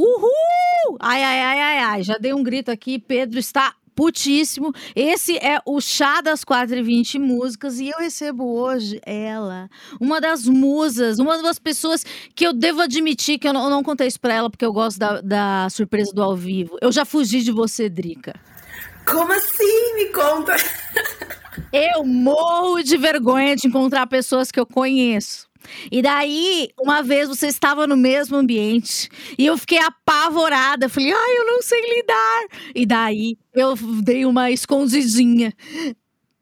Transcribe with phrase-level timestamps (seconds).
[0.00, 0.96] Uhul!
[0.98, 2.02] Ai, ai, ai, ai, ai.
[2.02, 2.98] Já dei um grito aqui.
[2.98, 4.72] Pedro está putíssimo.
[4.96, 9.68] Esse é o chá das 4h20 músicas e eu recebo hoje ela,
[10.00, 12.02] uma das musas, uma das pessoas
[12.34, 14.72] que eu devo admitir que eu não, eu não contei isso pra ela porque eu
[14.72, 16.78] gosto da, da surpresa do ao vivo.
[16.80, 18.34] Eu já fugi de você, Drica.
[19.04, 19.94] Como assim?
[19.96, 20.56] Me conta.
[21.70, 25.49] Eu morro de vergonha de encontrar pessoas que eu conheço.
[25.90, 30.88] E daí, uma vez você estava no mesmo ambiente e eu fiquei apavorada.
[30.88, 32.46] Falei, ai, eu não sei lidar.
[32.74, 35.52] E daí eu dei uma escondidinha.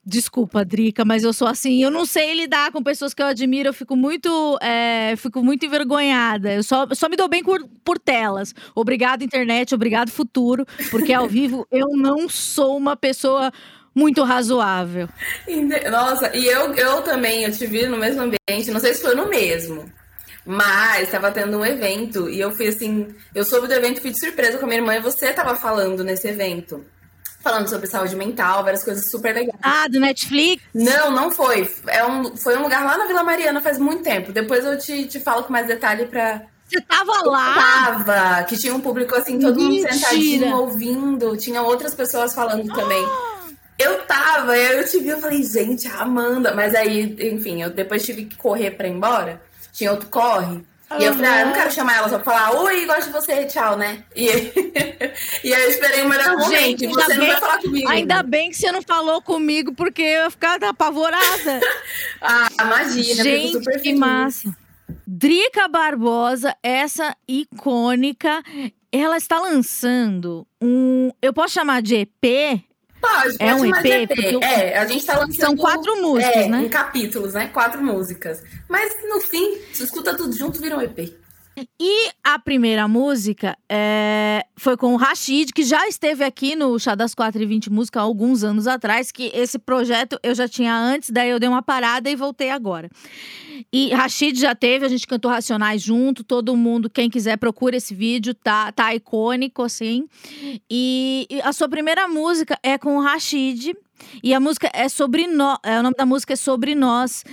[0.09, 1.83] Desculpa, Drica, mas eu sou assim.
[1.83, 3.69] Eu não sei lidar com pessoas que eu admiro.
[3.69, 6.55] Eu fico muito, é, fico muito envergonhada.
[6.55, 8.55] Eu só, só me dou bem por, por telas.
[8.75, 9.75] Obrigado, internet.
[9.75, 10.65] Obrigado, futuro.
[10.91, 13.53] Porque ao vivo eu não sou uma pessoa
[13.95, 15.09] muito razoável.
[15.91, 18.71] Nossa, e eu, eu também, eu te vi no mesmo ambiente.
[18.71, 19.91] Não sei se foi no mesmo.
[20.45, 23.09] Mas estava tendo um evento e eu fui assim.
[23.35, 26.03] Eu soube do evento, fui de surpresa com a minha irmã e você estava falando
[26.03, 26.85] nesse evento
[27.41, 29.59] falando sobre saúde mental, várias coisas super legais.
[29.63, 30.63] Ah, do Netflix?
[30.75, 31.71] Não, não foi.
[31.87, 34.33] É um, foi um lugar lá na Vila Mariana faz muito tempo.
[34.33, 36.43] Depois eu te, te falo com mais detalhe pra.
[36.67, 37.55] Você tava lá?
[37.55, 39.89] tava, que tinha um público assim, todo Mentira.
[39.89, 41.37] mundo sentadinho, ouvindo.
[41.39, 43.03] Tinha outras pessoas falando também.
[43.79, 46.55] Eu tava, eu te vi, eu falei, gente, a Amanda.
[46.55, 49.41] Mas aí, enfim, eu depois tive que correr pra ir embora.
[49.73, 50.65] Tinha outro corre.
[50.99, 53.13] E eu falei, ah, eu não quero chamar ela só pra falar, oi, gosto de
[53.13, 54.05] você, tchau, né?
[54.17, 54.27] E,
[55.45, 56.51] e aí eu esperei o melhor momento.
[56.51, 57.89] Gente, você não bem, vai falar comigo.
[57.91, 61.61] Ainda bem que você não falou comigo, porque eu ia ficar apavorada.
[62.23, 63.99] ah, imagina, gente, super que feliz.
[63.99, 64.57] massa.
[65.07, 68.43] Drica Barbosa, essa icônica,
[68.91, 71.11] ela está lançando um.
[71.21, 72.65] Eu posso chamar de EP?
[73.01, 74.09] Pode, é um EP, EP.
[74.09, 75.35] Porque é, a gente tá lançando.
[75.35, 76.63] São quatro músicas, é, né?
[76.65, 77.49] Em capítulos, né?
[77.49, 78.43] Quatro músicas.
[78.69, 81.15] Mas no fim, se escuta tudo junto, vira um EP.
[81.81, 86.95] E a primeira música é, foi com o Rashid, que já esteve aqui no Chá
[86.95, 90.75] das 4 e 20 Música há alguns anos atrás, que esse projeto eu já tinha
[90.75, 92.91] antes, daí eu dei uma parada e voltei agora.
[93.73, 97.95] E Rashid já teve, a gente cantou Racionais junto, todo mundo, quem quiser, procura esse
[97.95, 100.07] vídeo, tá, tá icônico, assim.
[100.71, 103.75] E, e a sua primeira música é com o Rashid,
[104.23, 105.59] e a música é sobre nós.
[105.63, 107.25] É, o nome da música é sobre nós.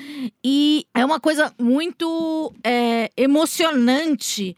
[0.43, 4.55] E é uma coisa muito é, emocionante,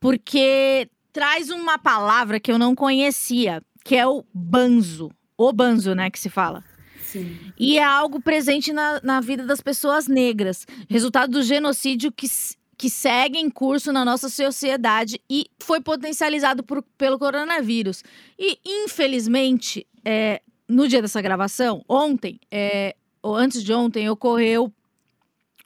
[0.00, 5.10] porque traz uma palavra que eu não conhecia, que é o banzo.
[5.36, 6.64] O banzo, né, que se fala.
[7.02, 7.36] Sim.
[7.58, 10.66] E é algo presente na, na vida das pessoas negras.
[10.88, 12.28] Resultado do genocídio que
[12.76, 18.02] que segue em curso na nossa sociedade e foi potencializado por, pelo coronavírus.
[18.38, 24.72] E, infelizmente, é, no dia dessa gravação, ontem, é, ou antes de ontem, ocorreu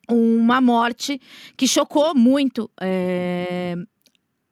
[0.09, 1.21] uma morte
[1.57, 3.77] que chocou muito é,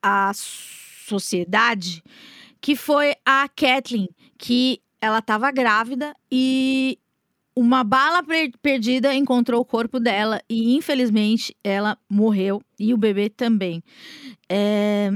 [0.01, 2.03] a sociedade,
[2.61, 6.99] que foi a Kathleen, que ela estava grávida e
[7.55, 13.29] uma bala per perdida encontrou o corpo dela e infelizmente ela morreu e o bebê
[13.29, 13.83] também.
[14.47, 15.11] É,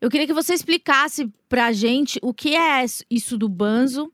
[0.00, 4.12] eu queria que você explicasse pra gente o que é isso do banzo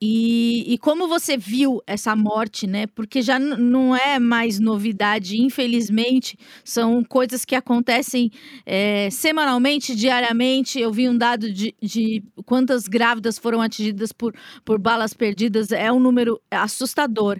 [0.00, 2.86] e, e como você viu essa morte, né?
[2.86, 8.30] Porque já não é mais novidade, infelizmente, são coisas que acontecem
[8.64, 10.80] é, semanalmente, diariamente.
[10.80, 15.92] Eu vi um dado de, de quantas grávidas foram atingidas por, por balas perdidas, é
[15.92, 17.38] um número assustador.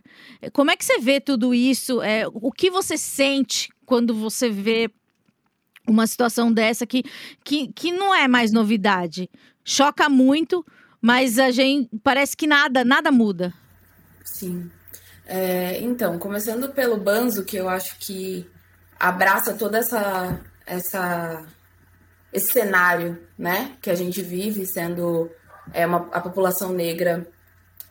[0.52, 2.02] Como é que você vê tudo isso?
[2.02, 4.90] É, o que você sente quando você vê
[5.88, 7.02] uma situação dessa que,
[7.42, 9.30] que, que não é mais novidade?
[9.64, 10.64] Choca muito
[11.00, 13.52] mas a gente parece que nada, nada muda.
[14.24, 14.70] Sim.
[15.26, 18.46] É, então, começando pelo Banzo, que eu acho que
[18.98, 21.46] abraça toda essa, essa
[22.32, 25.30] esse cenário, né, que a gente vive, sendo
[25.72, 27.26] é, uma, a população negra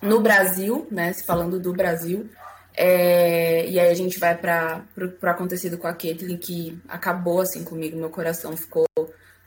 [0.02, 2.30] no Brasil, né, se falando do Brasil.
[2.76, 7.64] É, e aí a gente vai para o acontecido com a Caitlyn, que acabou assim
[7.64, 8.86] comigo, meu coração ficou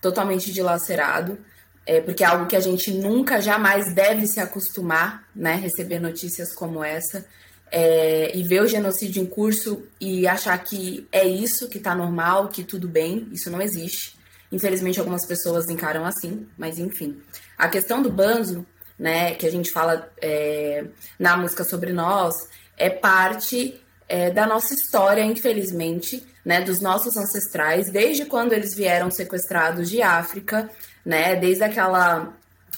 [0.00, 1.38] totalmente dilacerado
[1.84, 5.54] é, porque é algo que a gente nunca, jamais deve se acostumar, né?
[5.56, 7.24] Receber notícias como essa
[7.72, 12.48] é, e ver o genocídio em curso e achar que é isso, que tá normal,
[12.48, 14.14] que tudo bem, isso não existe.
[14.52, 17.18] Infelizmente, algumas pessoas encaram assim, mas enfim.
[17.56, 18.66] A questão do Banzo,
[18.98, 20.84] né, que a gente fala é,
[21.18, 22.34] na música sobre nós,
[22.76, 29.10] é parte é, da nossa história, infelizmente, né, dos nossos ancestrais, desde quando eles vieram
[29.10, 30.68] sequestrados de África,
[31.04, 32.32] né, desde aquela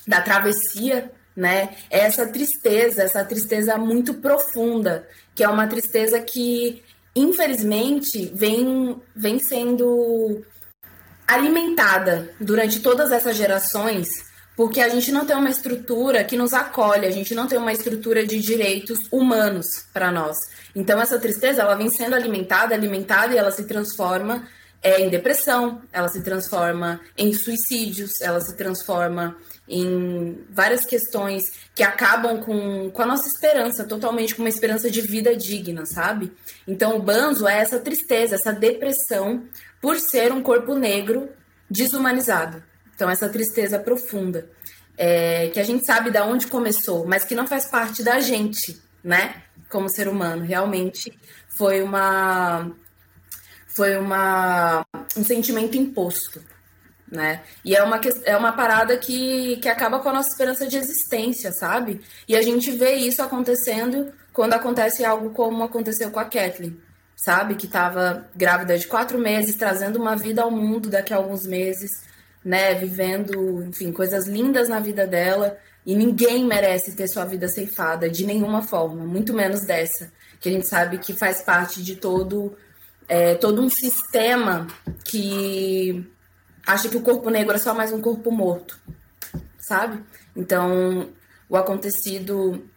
[0.07, 6.83] da travessia, né, essa tristeza, essa tristeza muito profunda, que é uma tristeza que,
[7.15, 10.45] infelizmente, vem, vem sendo
[11.27, 14.07] alimentada durante todas essas gerações,
[14.57, 17.73] porque a gente não tem uma estrutura que nos acolhe, a gente não tem uma
[17.73, 20.37] estrutura de direitos humanos para nós.
[20.77, 24.47] Então essa tristeza ela vem sendo alimentada, alimentada e ela se transforma
[24.85, 29.35] é, em depressão, ela se transforma em suicídios, ela se transforma
[29.67, 31.43] em várias questões
[31.75, 36.31] que acabam com, com a nossa esperança, totalmente com uma esperança de vida digna, sabe?
[36.69, 39.45] Então o banzo é essa tristeza, essa depressão
[39.81, 41.31] por ser um corpo negro
[41.71, 42.63] desumanizado.
[42.95, 44.51] Então essa tristeza profunda,
[44.99, 48.79] é, que a gente sabe de onde começou, mas que não faz parte da gente,
[49.03, 49.45] né?
[49.71, 51.19] Como ser humano, realmente
[51.57, 52.71] foi uma
[53.75, 54.85] foi uma
[55.17, 56.41] um sentimento imposto
[57.15, 57.43] né?
[57.65, 61.53] E é uma, é uma parada que, que acaba com a nossa esperança de existência,
[61.53, 62.01] sabe?
[62.29, 66.77] E a gente vê isso acontecendo quando acontece algo como aconteceu com a Kathleen,
[67.17, 67.55] sabe?
[67.55, 71.91] Que estava grávida de quatro meses, trazendo uma vida ao mundo daqui a alguns meses,
[72.45, 72.75] né?
[72.75, 75.57] Vivendo, enfim, coisas lindas na vida dela.
[75.87, 80.11] E ninguém merece ter sua vida ceifada de nenhuma forma, muito menos dessa,
[80.41, 82.57] que a gente sabe que faz parte de todo,
[83.09, 84.67] é, todo um sistema
[85.05, 86.11] que
[86.67, 88.79] acha que o corpo negro é só mais um corpo morto,
[89.59, 90.03] sabe?
[90.35, 91.09] Então,
[91.49, 92.69] o acontecido,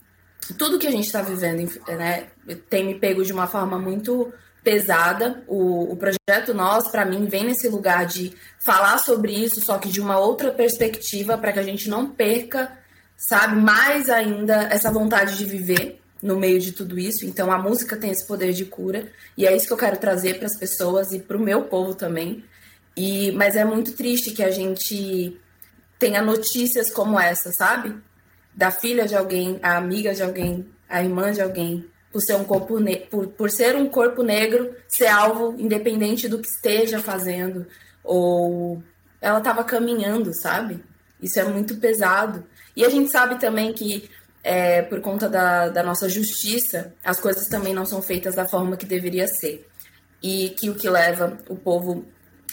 [0.57, 2.27] tudo que a gente está vivendo, né,
[2.69, 4.31] tem me pego de uma forma muito
[4.63, 5.43] pesada.
[5.47, 9.89] O, o projeto Nós, para mim, vem nesse lugar de falar sobre isso, só que
[9.89, 12.77] de uma outra perspectiva, para que a gente não perca,
[13.15, 17.25] sabe, mais ainda essa vontade de viver no meio de tudo isso.
[17.25, 20.37] Então, a música tem esse poder de cura, e é isso que eu quero trazer
[20.37, 22.43] para as pessoas e para o meu povo também
[22.97, 25.39] e, mas é muito triste que a gente
[25.99, 27.95] tenha notícias como essa, sabe?
[28.55, 32.43] Da filha de alguém, a amiga de alguém, a irmã de alguém, por ser um
[32.43, 32.75] corpo
[33.11, 37.67] por, por ser um corpo negro, ser alvo independente do que esteja fazendo
[38.03, 38.81] ou
[39.21, 40.83] ela estava caminhando, sabe?
[41.21, 42.43] Isso é muito pesado.
[42.75, 44.09] E a gente sabe também que
[44.47, 48.77] é, por conta da, da nossa justiça, as coisas também não são feitas da forma
[48.77, 49.67] que deveria ser.
[50.23, 52.05] E que o que leva o povo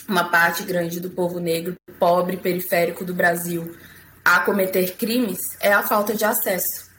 [0.09, 3.77] uma parte grande do povo negro, pobre, periférico do Brasil,
[4.25, 6.91] a cometer crimes é a falta de acesso,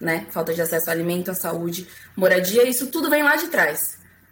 [0.00, 0.26] né?
[0.30, 1.86] Falta de acesso a alimento, à saúde,
[2.16, 3.78] moradia, isso tudo vem lá de trás.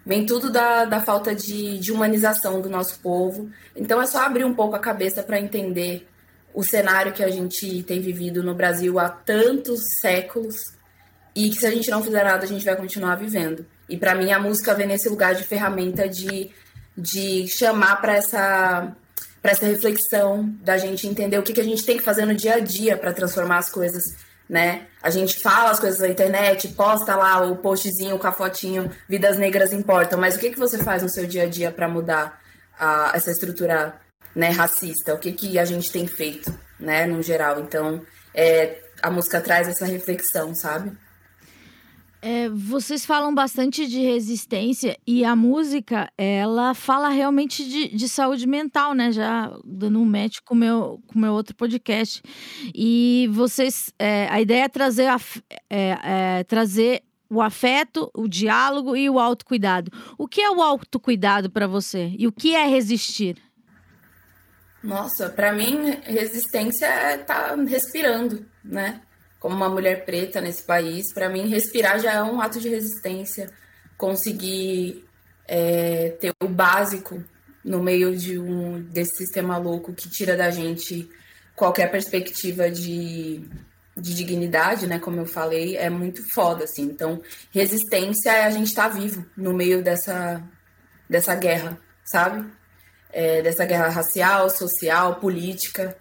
[0.04, 3.50] Vem tudo da, da falta de, de humanização do nosso povo.
[3.76, 6.08] Então é só abrir um pouco a cabeça para entender
[6.56, 10.56] o cenário que a gente tem vivido no Brasil há tantos séculos
[11.34, 13.66] e que se a gente não fizer nada, a gente vai continuar vivendo.
[13.86, 16.50] E para mim a música vem nesse lugar de ferramenta de
[16.96, 18.96] de chamar para essa
[19.42, 22.34] para essa reflexão da gente entender o que, que a gente tem que fazer no
[22.34, 24.02] dia a dia para transformar as coisas,
[24.48, 24.86] né?
[25.02, 29.36] A gente fala as coisas na internet, posta lá o postzinho com a fotinho, vidas
[29.36, 32.40] negras importam, mas o que, que você faz no seu dia a dia para mudar
[32.80, 33.94] a, essa estrutura
[34.36, 35.14] né, racista?
[35.14, 37.58] O que, que a gente tem feito, né, no geral?
[37.60, 38.02] Então,
[38.34, 40.92] é, a música traz essa reflexão, sabe?
[42.20, 48.46] É, vocês falam bastante de resistência e a música, ela fala realmente de, de saúde
[48.46, 49.12] mental, né?
[49.12, 52.20] Já dando um match com o meu, com meu outro podcast.
[52.74, 55.20] E vocês, é, a ideia é trazer, a,
[55.70, 59.90] é, é, trazer o afeto, o diálogo e o autocuidado.
[60.18, 62.12] O que é o autocuidado para você?
[62.18, 63.36] E o que é resistir?
[64.86, 69.00] Nossa, para mim, resistência é tá respirando, né?
[69.38, 73.48] como uma mulher preta nesse país, para mim respirar já é um ato de resistência.
[73.96, 75.04] Conseguir
[75.46, 77.22] é, ter o básico
[77.64, 81.08] no meio de um desse sistema louco que tira da gente
[81.54, 83.48] qualquer perspectiva de,
[83.96, 84.98] de dignidade, né?
[84.98, 86.82] Como eu falei, é muito foda, assim.
[86.82, 90.42] Então, resistência é a gente estar tá vivo no meio dessa,
[91.08, 92.50] dessa guerra, sabe?
[93.18, 95.96] É, dessa guerra racial, social, política.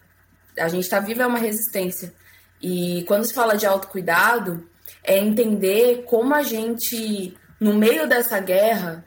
[0.59, 2.13] A gente estar tá vivo é uma resistência.
[2.61, 4.67] E quando se fala de autocuidado,
[5.01, 9.05] é entender como a gente, no meio dessa guerra,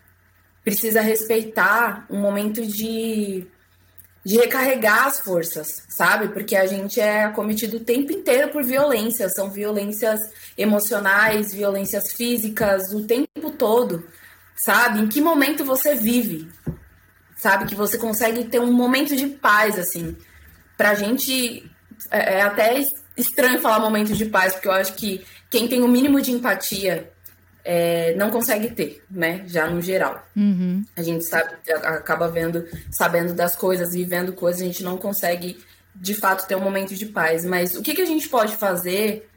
[0.64, 3.46] precisa respeitar um momento de,
[4.24, 6.28] de recarregar as forças, sabe?
[6.28, 10.18] Porque a gente é acometido o tempo inteiro por violência, são violências
[10.56, 14.08] emocionais, violências físicas, o tempo todo,
[14.56, 15.00] sabe?
[15.00, 16.48] Em que momento você vive,
[17.38, 17.66] sabe?
[17.66, 20.16] Que você consegue ter um momento de paz, assim.
[20.76, 21.70] Pra gente
[22.10, 22.84] é, é até
[23.16, 27.10] estranho falar momento de paz, porque eu acho que quem tem o mínimo de empatia
[27.64, 29.44] é, não consegue ter, né?
[29.46, 30.26] Já no geral.
[30.36, 30.84] Uhum.
[30.96, 35.58] A gente sabe, acaba vendo, sabendo das coisas, vivendo coisas, a gente não consegue
[35.94, 37.44] de fato ter um momento de paz.
[37.44, 39.28] Mas o que, que a gente pode fazer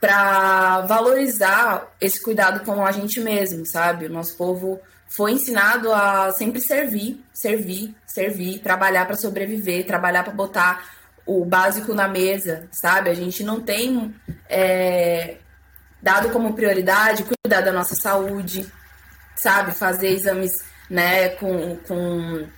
[0.00, 4.06] para valorizar esse cuidado com a gente mesmo, sabe?
[4.06, 10.32] O nosso povo foi ensinado a sempre servir, servir, servir, trabalhar para sobreviver, trabalhar para
[10.32, 10.84] botar
[11.26, 13.10] o básico na mesa, sabe?
[13.10, 14.14] A gente não tem
[14.48, 15.36] é,
[16.02, 18.70] dado como prioridade cuidar da nossa saúde,
[19.36, 19.72] sabe?
[19.72, 20.52] Fazer exames
[20.88, 22.48] né, com, com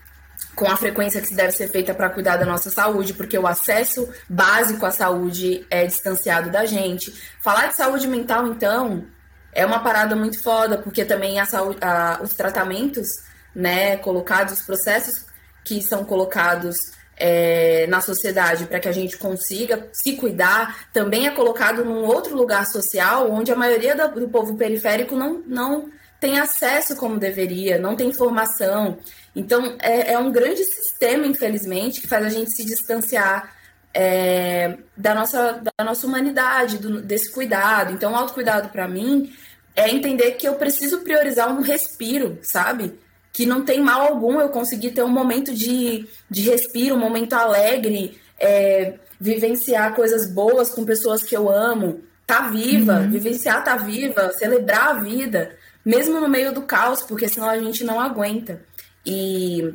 [0.54, 3.46] com a frequência que se deve ser feita para cuidar da nossa saúde, porque o
[3.46, 7.12] acesso básico à saúde é distanciado da gente.
[7.42, 9.04] Falar de saúde mental, então,
[9.52, 13.08] é uma parada muito foda, porque também a saúde, a, os tratamentos,
[13.54, 15.26] né, colocados, os processos
[15.64, 16.76] que são colocados
[17.16, 22.34] é, na sociedade para que a gente consiga se cuidar, também é colocado num outro
[22.34, 27.78] lugar social onde a maioria do, do povo periférico não, não tem acesso como deveria,
[27.78, 28.98] não tem informação.
[29.34, 33.54] Então, é, é um grande sistema, infelizmente, que faz a gente se distanciar
[33.92, 37.92] é, da, nossa, da nossa humanidade, do, desse cuidado.
[37.92, 39.32] Então, o autocuidado, para mim,
[39.74, 42.98] é entender que eu preciso priorizar um respiro, sabe?
[43.32, 47.32] Que não tem mal algum eu conseguir ter um momento de, de respiro, um momento
[47.34, 53.10] alegre, é, vivenciar coisas boas com pessoas que eu amo, tá viva, uhum.
[53.10, 57.84] vivenciar tá viva, celebrar a vida mesmo no meio do caos, porque senão a gente
[57.84, 58.62] não aguenta.
[59.04, 59.74] E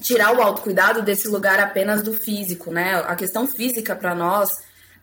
[0.00, 2.96] tirar o autocuidado desse lugar apenas do físico, né?
[3.06, 4.50] A questão física para nós,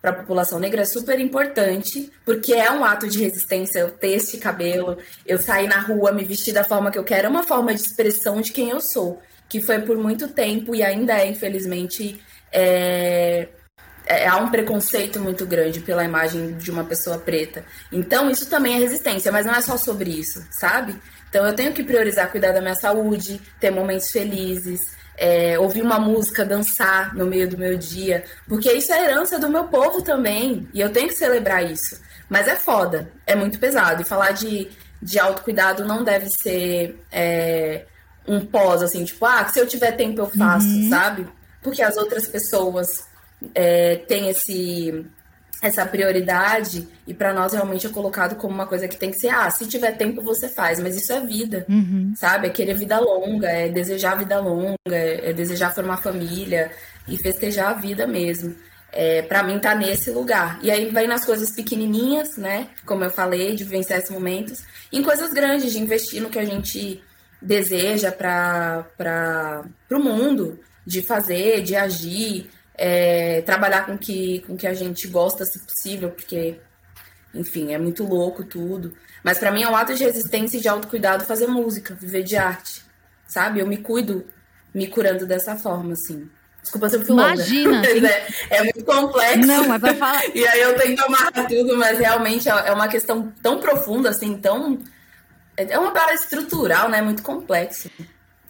[0.00, 4.12] para a população negra, é super importante, porque é um ato de resistência eu ter
[4.12, 7.42] este cabelo, eu sair na rua, me vestir da forma que eu quero, é uma
[7.42, 11.26] forma de expressão de quem eu sou, que foi por muito tempo e ainda é,
[11.26, 12.20] infelizmente,
[12.52, 13.48] é,
[14.08, 17.64] é, há um preconceito muito grande pela imagem de uma pessoa preta.
[17.92, 20.96] Então, isso também é resistência, mas não é só sobre isso, sabe?
[21.28, 24.80] Então, eu tenho que priorizar cuidar da minha saúde, ter momentos felizes,
[25.16, 29.48] é, ouvir uma música, dançar no meio do meu dia, porque isso é herança do
[29.48, 32.00] meu povo também, e eu tenho que celebrar isso.
[32.28, 34.02] Mas é foda, é muito pesado.
[34.02, 34.70] E falar de,
[35.02, 37.84] de autocuidado não deve ser é,
[38.26, 40.88] um pós, assim, tipo, ah, se eu tiver tempo eu faço, uhum.
[40.88, 41.26] sabe?
[41.62, 42.86] Porque as outras pessoas
[43.54, 45.04] é, tem esse
[45.60, 49.28] essa prioridade e para nós realmente é colocado como uma coisa que tem que ser
[49.28, 52.12] ah se tiver tempo você faz mas isso é vida uhum.
[52.16, 52.46] sabe?
[52.46, 56.70] É querer vida longa é desejar vida longa é, é desejar formar família
[57.08, 58.54] e festejar a vida mesmo.
[58.90, 60.58] É, para mim tá nesse lugar.
[60.62, 62.68] E aí vai nas coisas pequenininhas né?
[62.86, 64.62] Como eu falei de vivenciar esses momentos
[64.92, 67.02] em coisas grandes de investir no que a gente
[67.40, 74.66] deseja para para o mundo de fazer de agir é, trabalhar com que, com que
[74.66, 76.60] a gente gosta, se possível, porque,
[77.34, 78.94] enfim, é muito louco tudo.
[79.24, 82.36] Mas para mim é um ato de resistência e de autocuidado fazer música, viver de
[82.36, 82.82] arte,
[83.26, 83.58] sabe?
[83.58, 84.24] Eu me cuido
[84.72, 86.30] me curando dessa forma, assim.
[86.62, 87.82] Desculpa se eu fui Imagina!
[88.08, 89.46] é, é, muito complexo.
[89.46, 90.22] Não, mas vai falar.
[90.34, 94.36] e aí eu tento amarrar tudo, mas realmente é, é uma questão tão profunda, assim,
[94.36, 94.78] tão.
[95.56, 97.02] É, é uma parada estrutural, né?
[97.02, 97.90] Muito complexa.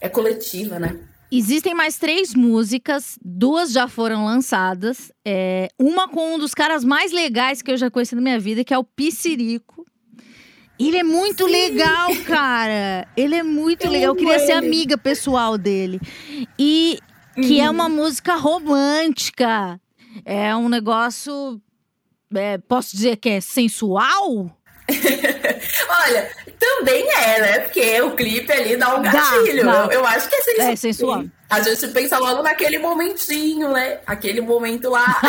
[0.00, 0.98] É coletiva, né?
[1.30, 5.12] Existem mais três músicas, duas já foram lançadas.
[5.24, 8.64] É, uma com um dos caras mais legais que eu já conheci na minha vida,
[8.64, 9.84] que é o Piscirico.
[10.78, 11.50] Ele é muito Sim.
[11.50, 13.06] legal, cara.
[13.16, 14.08] Ele é muito eu legal.
[14.08, 14.46] Eu queria ele.
[14.46, 16.00] ser amiga pessoal dele.
[16.58, 16.98] E
[17.34, 19.80] que é uma música romântica.
[20.24, 21.60] É um negócio.
[22.34, 24.56] É, posso dizer que é sensual?
[26.06, 27.58] Olha, também é, né?
[27.60, 29.64] Porque o clipe ali dá um gatilho.
[29.64, 29.94] Dá, dá.
[29.94, 30.68] Eu, eu, acho que é sensual.
[30.68, 31.24] É sensual.
[31.48, 34.00] A gente pensa logo naquele momentinho, né?
[34.06, 35.20] Aquele momento lá.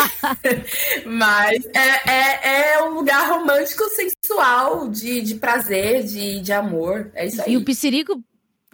[1.06, 7.10] Mas é, é, é, um lugar romântico, sensual, de, de prazer, de, de amor.
[7.14, 7.52] É isso aí.
[7.52, 8.22] E o Piscirico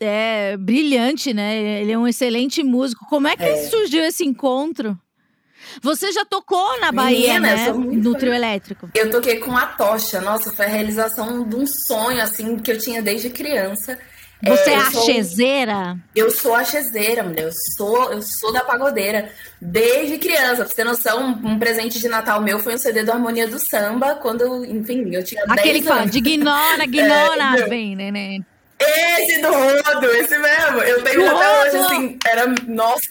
[0.01, 1.81] é brilhante, né?
[1.81, 3.07] Ele é um excelente músico.
[3.09, 3.69] Como é que é.
[3.69, 4.99] surgiu esse encontro?
[5.83, 7.73] Você já tocou na Bahia, Menina, né?
[7.73, 8.89] No trio elétrico.
[8.95, 10.21] Eu toquei com a tocha.
[10.21, 13.99] Nossa, foi a realização de um sonho, assim, que eu tinha desde criança.
[14.43, 15.99] Você é, é achezeira?
[16.15, 17.45] Eu sou achezeira, mulher.
[17.45, 19.31] Eu sou, eu sou da pagodeira.
[19.61, 23.13] Desde criança, pra você ter noção, um presente de Natal meu foi um CD do
[23.13, 26.11] Harmonia do Samba, quando, enfim, eu tinha Aquele 10 anos.
[26.11, 28.45] de Gnona, Gnona, é, vem, neném.
[28.79, 30.81] Esse do rodo, esse mesmo.
[30.83, 32.47] Eu tenho até hoje, assim, era.
[32.67, 33.09] Nossa,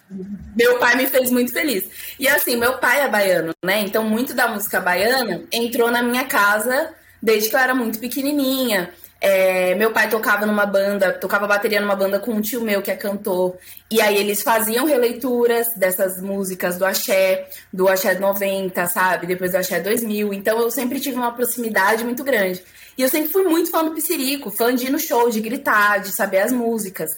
[0.55, 1.83] meu pai me fez muito feliz.
[2.19, 3.81] E assim, meu pai é baiano, né?
[3.81, 8.93] Então, muito da música baiana entrou na minha casa desde que eu era muito pequenininha.
[9.27, 12.91] É, meu pai tocava numa banda, tocava bateria numa banda com um tio meu que
[12.91, 13.57] é cantor.
[13.89, 19.25] E aí eles faziam releituras dessas músicas do axé, do axé 90, sabe?
[19.25, 20.31] Depois do axé 2000.
[20.31, 22.63] Então eu sempre tive uma proximidade muito grande.
[22.95, 25.97] E eu sempre fui muito fã do Piscirico, fã de ir no show, de gritar,
[26.01, 27.09] de saber as músicas.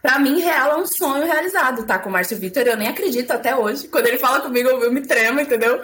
[0.00, 1.98] Pra mim, real é um sonho realizado, tá?
[1.98, 3.88] Com o Márcio Vitor, eu nem acredito até hoje.
[3.88, 5.82] Quando ele fala comigo, eu me tremo, entendeu?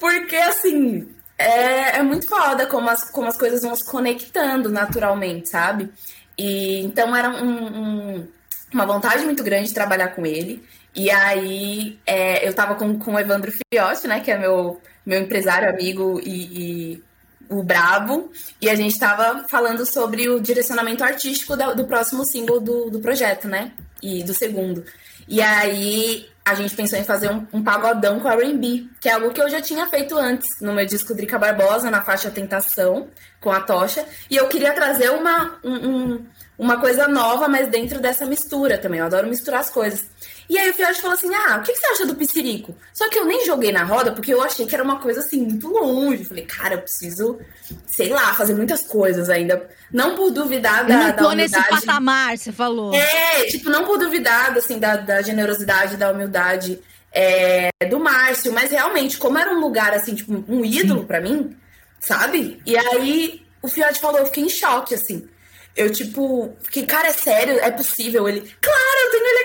[0.00, 1.11] Porque, assim,
[1.42, 5.90] é, é muito foda como as, como as coisas vão se conectando naturalmente, sabe?
[6.36, 8.28] E então era um, um,
[8.72, 10.64] uma vontade muito grande de trabalhar com ele.
[10.94, 14.20] E aí é, eu tava com, com o Evandro Fiotti, né?
[14.20, 17.04] Que é meu, meu empresário, amigo e, e
[17.48, 22.60] o Brabo, e a gente tava falando sobre o direcionamento artístico do, do próximo single
[22.60, 23.72] do, do projeto, né?
[24.02, 24.84] E do segundo.
[25.28, 29.30] E aí a gente pensou em fazer um, um pagodão com R&B, que é algo
[29.30, 33.08] que eu já tinha feito antes no meu disco Drica Barbosa, na faixa Tentação,
[33.40, 34.04] com a Tocha.
[34.28, 36.24] E eu queria trazer uma, um,
[36.58, 38.98] uma coisa nova, mas dentro dessa mistura também.
[38.98, 40.04] Eu adoro misturar as coisas.
[40.48, 42.76] E aí o Fiote falou assim: Ah, o que você acha do Piscirico?
[42.92, 45.42] Só que eu nem joguei na roda porque eu achei que era uma coisa assim
[45.42, 46.24] muito longe.
[46.24, 47.38] falei, cara, eu preciso,
[47.86, 49.68] sei lá, fazer muitas coisas ainda.
[49.92, 50.94] Não por duvidar da.
[50.94, 52.94] Eu não tô da nesse patamar, você falou.
[52.94, 56.80] É, tipo, não por duvidar assim, da, da generosidade, da humildade
[57.12, 61.56] é, do Márcio, mas realmente, como era um lugar assim, tipo, um ídolo para mim,
[62.00, 62.60] sabe?
[62.64, 65.28] E aí o Fiote falou, eu fiquei em choque, assim.
[65.74, 67.58] Eu, tipo, fiquei, cara, é sério?
[67.60, 68.28] É possível?
[68.28, 68.81] Ele, claro, eu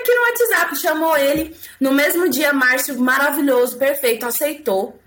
[0.08, 0.76] aqui no WhatsApp.
[0.76, 1.54] Chamou ele.
[1.80, 4.98] No mesmo dia, Márcio, maravilhoso, perfeito, aceitou.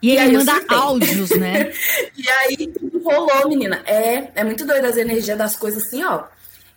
[0.00, 1.70] E, e ele manda áudios, né?
[2.16, 2.72] e aí
[3.04, 3.82] rolou, menina.
[3.84, 6.24] É, é muito doido as energias das coisas assim, ó.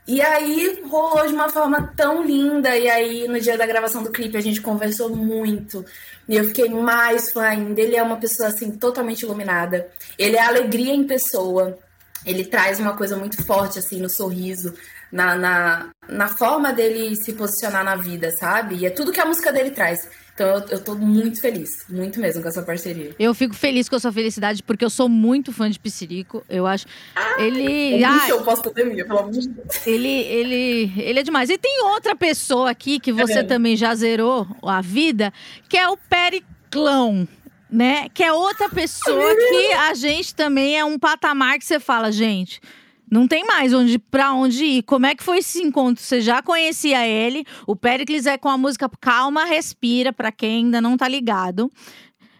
[0.08, 2.78] E aí rolou de uma forma tão linda.
[2.78, 5.84] E aí, no dia da gravação do clipe, a gente conversou muito.
[6.28, 7.82] E eu fiquei mais fã ainda.
[7.82, 9.90] Ele é uma pessoa assim, totalmente iluminada.
[10.20, 11.80] Ele é alegria em pessoa
[12.26, 14.74] ele traz uma coisa muito forte, assim, no sorriso,
[15.12, 18.76] na, na, na, forma dele se posicionar na vida, sabe?
[18.76, 20.00] E é tudo que a música dele traz.
[20.34, 23.16] Então eu, eu tô muito feliz, muito mesmo com essa parceria.
[23.18, 26.44] Eu fico feliz com a sua felicidade, porque eu sou muito fã de Piscirico.
[26.50, 26.86] Eu acho.
[27.16, 28.04] Ah, ele.
[28.04, 29.88] Ah, eu posso pandemia, pelo amor de Deus.
[29.88, 31.50] Ele, ele, ele é demais.
[31.50, 35.32] E tem outra pessoa aqui que você é também já zerou a vida,
[35.70, 37.26] que é o Periclão
[37.70, 38.08] né?
[38.14, 42.62] Que é outra pessoa que a gente também é um patamar que você fala, gente.
[43.10, 44.84] Não tem mais onde para onde ir.
[44.84, 46.04] Como é que foi esse encontro?
[46.04, 47.46] Você já conhecia ele?
[47.68, 51.72] O Pericles é com a música Calma, Respira, para quem ainda não tá ligado.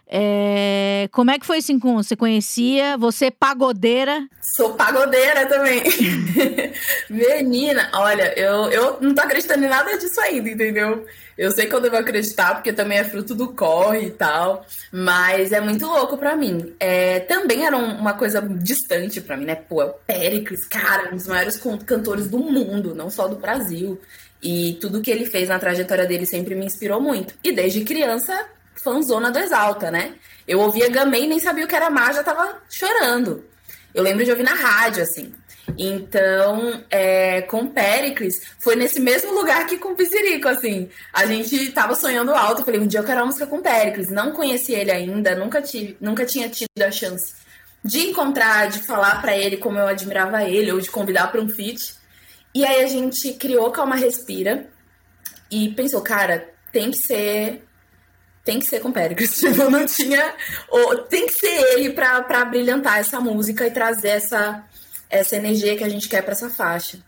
[0.08, 1.08] É...
[1.12, 2.04] Como é que foi esse encontro?
[2.04, 2.96] Você conhecia?
[2.96, 4.26] Você é pagodeira?
[4.40, 5.82] Sou pagodeira também.
[7.10, 11.04] Menina, olha, eu, eu não tô acreditando em nada disso ainda, entendeu?
[11.36, 15.52] Eu sei que eu devo acreditar, porque também é fruto do corre e tal, mas
[15.52, 16.74] é muito louco para mim.
[16.80, 19.54] É, também era uma coisa distante para mim, né?
[19.54, 24.00] Pô, é o Péricles, cara, um dos maiores cantores do mundo, não só do Brasil.
[24.42, 27.34] E tudo que ele fez na trajetória dele sempre me inspirou muito.
[27.42, 28.46] E desde criança,
[28.82, 30.14] fanzona do Exalta, né?
[30.46, 33.44] Eu ouvia Gamay e nem sabia o que era mar, já tava chorando.
[33.94, 35.32] Eu lembro de ouvir na rádio, assim.
[35.78, 40.88] Então, é, com Pericles, foi nesse mesmo lugar que com Piscirico, assim.
[41.12, 44.08] A gente tava sonhando alto, falei, um dia eu quero uma música com Pericles.
[44.10, 47.34] Não conheci ele ainda, nunca, tive, nunca tinha tido a chance
[47.82, 51.48] de encontrar, de falar para ele como eu admirava ele, ou de convidar para um
[51.48, 51.94] feat.
[52.54, 54.68] E aí a gente criou Calma Respira
[55.50, 57.62] e pensou, cara, tem que ser
[58.46, 59.36] tem que ser com Pericles.
[59.36, 60.34] Tipo, não tinha.
[60.70, 64.64] Ou, tem que ser ele para brilhantar essa música e trazer essa,
[65.10, 66.98] essa energia que a gente quer para essa faixa.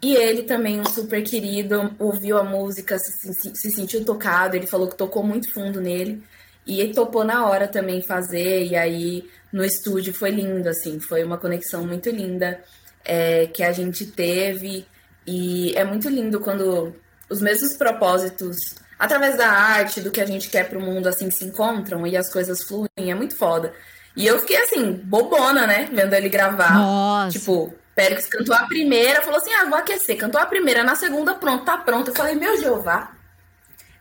[0.00, 4.66] E ele também, um super querido, ouviu a música, se, se, se, sentiu tocado, ele
[4.66, 6.22] falou que tocou muito fundo nele.
[6.66, 11.24] E ele topou na hora também fazer, e aí no estúdio foi lindo, assim, foi
[11.24, 12.62] uma conexão muito linda
[13.04, 14.86] é, que a gente teve.
[15.26, 16.94] E é muito lindo quando
[17.28, 18.56] os mesmos propósitos,
[19.04, 22.16] através da arte, do que a gente quer para o mundo, assim, se encontram e
[22.16, 23.72] as coisas fluem, é muito foda.
[24.16, 25.88] E eu fiquei assim, bobona, né?
[25.92, 26.74] Vendo ele gravar.
[26.74, 27.38] Nossa.
[27.38, 30.16] Tipo, Pérez cantou a primeira, falou assim: ah, vou aquecer.
[30.16, 32.10] Cantou a primeira, na segunda, pronto, tá pronto.
[32.10, 33.12] Eu falei, meu Jeová,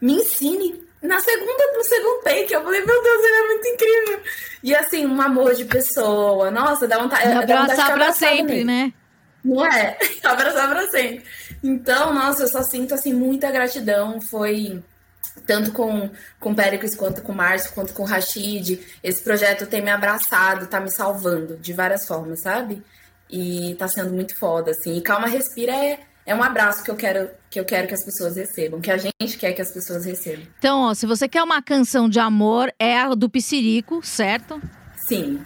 [0.01, 0.83] me ensine.
[1.01, 4.21] Na segunda, no segundo take, eu falei, meu Deus, ele é muito incrível.
[4.63, 6.49] E assim, um amor de pessoa.
[6.49, 8.93] Nossa, dá vontade, dá vontade abraçar pra sempre, né?
[9.43, 9.97] Não é?
[10.23, 11.25] abraçar pra sempre.
[11.61, 14.21] Então, nossa, eu só sinto assim muita gratidão.
[14.21, 14.81] Foi
[15.45, 18.79] tanto com, com Péricles quanto com Márcio, quanto com Rashid.
[19.03, 22.81] Esse projeto tem me abraçado, tá me salvando de várias formas, sabe?
[23.29, 24.97] E tá sendo muito foda, assim.
[24.97, 28.03] E Calma Respira é, é um abraço que eu quero que eu quero que as
[28.03, 30.45] pessoas recebam, que a gente quer que as pessoas recebam.
[30.57, 34.59] Então, ó, se você quer uma canção de amor, é a do Piscirico, certo?
[35.07, 35.45] Sim.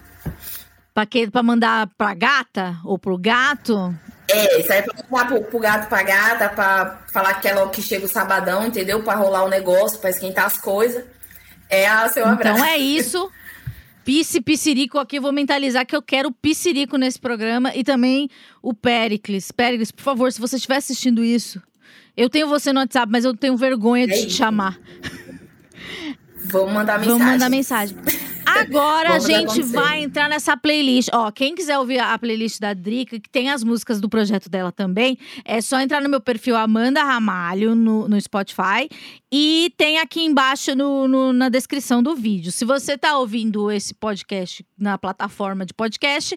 [0.94, 3.94] Pra, que, pra mandar pra gata ou pro gato?
[4.30, 7.54] É, isso aí é pra mandar pro, pro gato, pra gata, pra falar que é
[7.54, 9.02] logo que chega o sabadão, entendeu?
[9.02, 11.04] Pra rolar o negócio, pra esquentar as coisas.
[11.70, 12.58] É a seu abraço.
[12.58, 13.32] Então é isso.
[14.04, 18.30] Pisse Piscirico aqui, eu vou mentalizar que eu quero Piscirico nesse programa e também
[18.62, 19.52] o Pericles.
[19.52, 21.62] Pericles, por favor, se você estiver assistindo isso,
[22.16, 24.80] eu tenho você no WhatsApp, mas eu tenho vergonha de É te chamar.
[26.46, 27.20] Vamos mandar mensagem.
[27.20, 27.98] Vamos mandar mensagem.
[28.48, 31.10] Agora a gente vai entrar nessa playlist.
[31.14, 34.72] Ó, quem quiser ouvir a playlist da Drica, que tem as músicas do projeto dela
[34.72, 38.88] também, é só entrar no meu perfil Amanda Ramalho no, no Spotify
[39.32, 42.52] e tem aqui embaixo no, no- na descrição do vídeo.
[42.52, 46.36] Se você tá ouvindo esse podcast na plataforma de podcast,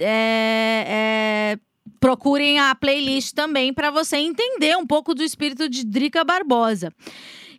[0.00, 1.58] é- é,
[1.98, 6.92] procurem a playlist também para você entender um pouco do espírito de Drica Barbosa.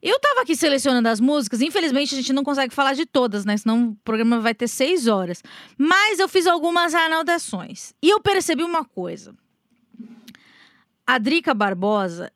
[0.02, 3.56] Eu tava aqui selecionando as músicas, infelizmente a gente não consegue falar de todas, né?
[3.58, 5.44] Senão o programa vai ter seis horas.
[5.78, 7.94] Mas eu fiz algumas anotações.
[8.02, 9.36] E eu percebi uma coisa.
[11.06, 12.32] A Drica Barbosa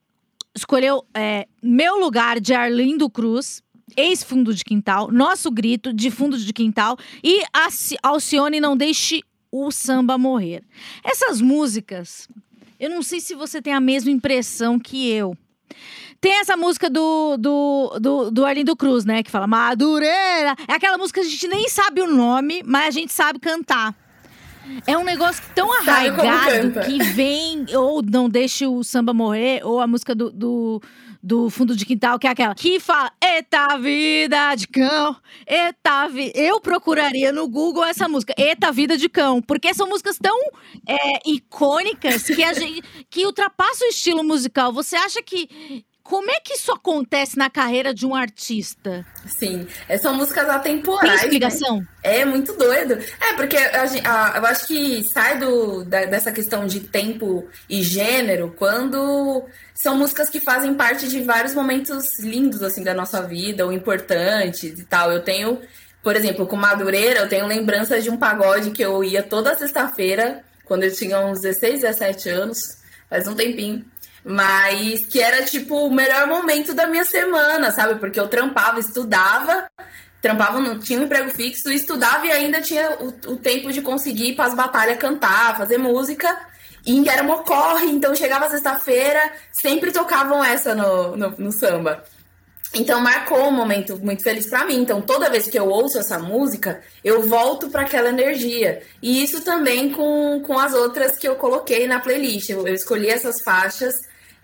[0.56, 3.64] escolheu é, Meu Lugar de Arlindo Cruz,
[3.98, 9.72] ex-fundo de quintal, Nosso Grito de fundo de quintal e Alci- Alcione Não Deixe o
[9.72, 10.64] Samba Morrer.
[11.04, 12.28] Essas músicas,
[12.80, 15.36] eu não sei se você tem a mesma impressão que eu.
[16.26, 19.22] Tem essa música do, do, do, do Arlindo Cruz, né?
[19.22, 20.56] Que fala Madureira.
[20.68, 23.94] É aquela música que a gente nem sabe o nome, mas a gente sabe cantar.
[24.88, 29.86] É um negócio tão arraigado que vem, ou não deixe o samba morrer, ou a
[29.86, 30.82] música do, do,
[31.22, 36.40] do fundo de quintal, que é aquela que fala: Eita vida de cão, eita vida.
[36.40, 40.36] Eu procuraria no Google essa música, Eita vida de cão, porque são músicas tão
[40.88, 44.74] é, icônicas que a gente que ultrapassam o estilo musical.
[44.74, 45.86] Você acha que.
[46.06, 49.04] Como é que isso acontece na carreira de um artista?
[49.26, 51.10] Sim, é, são músicas Tem atemporais.
[51.10, 51.16] né?
[51.24, 51.84] explicação?
[52.04, 52.94] É muito doido.
[53.20, 57.82] É, porque a a- eu acho que sai do, da- dessa questão de tempo e
[57.82, 63.66] gênero quando são músicas que fazem parte de vários momentos lindos, assim, da nossa vida,
[63.66, 65.12] ou importantes e tal.
[65.12, 65.60] Eu tenho,
[66.04, 70.44] por exemplo, com Madureira, eu tenho lembranças de um pagode que eu ia toda sexta-feira,
[70.66, 72.60] quando eu tinha uns 16, 17 anos,
[73.10, 73.84] faz um tempinho.
[74.28, 78.00] Mas que era, tipo, o melhor momento da minha semana, sabe?
[78.00, 79.68] Porque eu trampava, estudava,
[80.20, 84.30] trampava, não tinha um emprego fixo, estudava e ainda tinha o, o tempo de conseguir
[84.30, 86.36] ir para as batalhas cantar, fazer música.
[86.84, 92.04] E era uma corre, então chegava sexta-feira, sempre tocavam essa no, no, no samba.
[92.74, 94.82] Então marcou um momento muito feliz para mim.
[94.82, 98.82] Então toda vez que eu ouço essa música, eu volto para aquela energia.
[99.04, 102.50] E isso também com, com as outras que eu coloquei na playlist.
[102.50, 103.94] Eu, eu escolhi essas faixas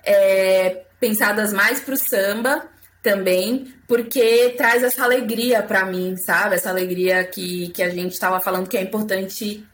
[0.03, 2.69] é, pensadas mais pro samba
[3.01, 6.55] também, porque traz essa alegria para mim, sabe?
[6.55, 9.65] Essa alegria que, que a gente estava falando que é importante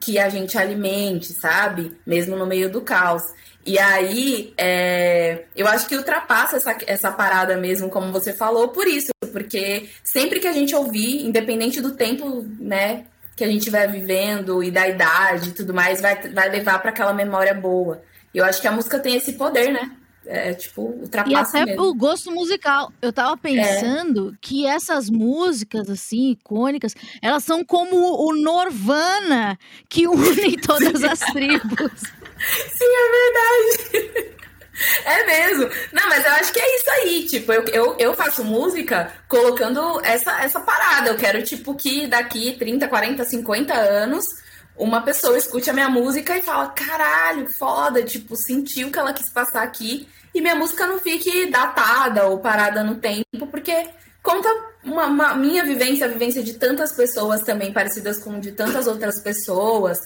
[0.00, 1.96] que a gente alimente, sabe?
[2.06, 3.22] Mesmo no meio do caos.
[3.66, 8.86] E aí, é, eu acho que ultrapassa essa, essa parada mesmo, como você falou, por
[8.86, 13.04] isso, porque sempre que a gente ouvir, independente do tempo, né,
[13.36, 16.90] que a gente estiver vivendo e da idade e tudo mais, vai, vai levar para
[16.90, 18.02] aquela memória boa.
[18.38, 19.90] E eu acho que a música tem esse poder, né?
[20.24, 21.82] É, tipo, E ultrapassa até mesmo.
[21.86, 22.92] o gosto musical.
[23.02, 30.56] Eu tava pensando que essas músicas, assim, icônicas, elas são como o Norvana, que une
[30.58, 32.00] todas as tribos.
[32.00, 33.10] Sim, é
[33.90, 34.38] verdade.
[35.04, 35.68] É mesmo.
[35.92, 37.26] Não, mas eu acho que é isso aí.
[37.26, 41.10] Tipo, eu, eu, eu faço música colocando essa, essa parada.
[41.10, 44.26] Eu quero, tipo, que daqui 30, 40, 50 anos
[44.78, 48.02] uma pessoa escute a minha música e fala: caralho, foda.
[48.02, 50.08] Tipo, sentiu o que ela quis passar aqui.
[50.34, 53.88] E minha música não fique datada ou parada no tempo, porque
[54.22, 54.48] conta
[54.84, 59.22] uma, uma minha vivência, a vivência de tantas pessoas também parecidas com de tantas outras
[59.22, 59.98] pessoas.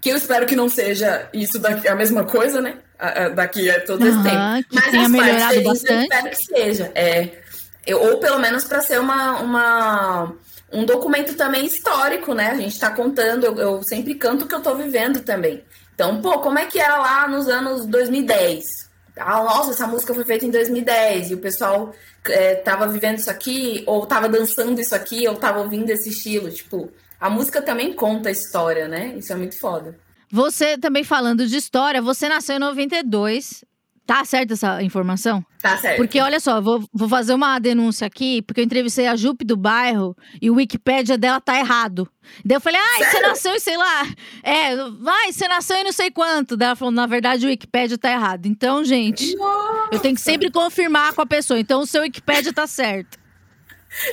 [0.00, 2.78] Que eu espero que não seja isso daqui, a mesma coisa, né?
[2.98, 4.68] A- a- Daqui a todo esse Aham, tempo.
[4.68, 5.92] que Mas tenha as melhorado bastante.
[5.92, 6.92] Eu espero que seja.
[6.94, 7.28] É,
[7.86, 10.34] eu- ou pelo menos para ser uma, uma,
[10.72, 12.50] um documento também histórico, né?
[12.50, 15.64] A gente tá contando, eu, eu sempre canto o que eu tô vivendo também.
[15.94, 18.64] Então, pô, como é que era lá nos anos 2010?
[19.18, 21.92] Ah, nossa, essa música foi feita em 2010 e o pessoal
[22.26, 26.50] é, tava vivendo isso aqui, ou tava dançando isso aqui, ou tava ouvindo esse estilo.
[26.50, 29.14] Tipo, a música também conta a história, né?
[29.16, 29.98] Isso é muito foda.
[30.30, 33.64] Você também falando de história, você nasceu em 92.
[34.08, 35.44] Tá certa essa informação?
[35.60, 35.98] Tá certo.
[35.98, 39.54] Porque olha só, vou, vou fazer uma denúncia aqui, porque eu entrevistei a Jupe do
[39.54, 42.08] bairro e o Wikipédia dela tá errado.
[42.42, 44.06] Daí eu falei, ai, você nasceu em sei lá.
[44.42, 46.56] É, vai, você nasceu em não sei quanto.
[46.56, 48.46] Daí ela falou, na verdade o Wikipédia tá errado.
[48.46, 49.36] Então, gente,
[49.92, 51.60] eu tenho que sempre confirmar com a pessoa.
[51.60, 53.18] Então o seu Wikipédia tá certo.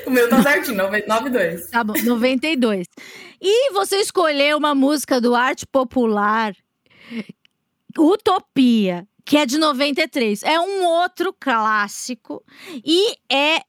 [0.05, 1.67] O meu tá certinho, 92.
[1.67, 2.85] Tá bom, 92.
[3.41, 6.53] E você escolheu uma música do arte popular,
[7.97, 10.43] Utopia, que é de 93.
[10.43, 12.43] É um outro clássico
[12.85, 13.61] e é